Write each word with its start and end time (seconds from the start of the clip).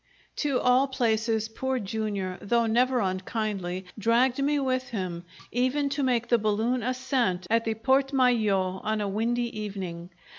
To 0.37 0.59
all 0.59 0.87
places, 0.87 1.47
Poor 1.47 1.77
Jr., 1.77 2.37
though 2.43 2.65
never 2.65 3.01
unkindly, 3.01 3.85
dragged 3.99 4.41
me 4.43 4.59
with 4.59 4.89
him, 4.89 5.25
even 5.51 5.89
to 5.89 6.01
make 6.01 6.27
the 6.29 6.39
balloon 6.39 6.81
ascent 6.81 7.45
at 7.51 7.65
the 7.65 7.75
Porte 7.75 8.11
Maillot 8.11 8.81
on 8.83 8.99
a 8.99 9.07
windy 9.07 9.55
evening. 9.61 10.09